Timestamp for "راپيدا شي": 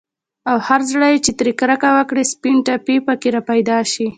3.37-4.07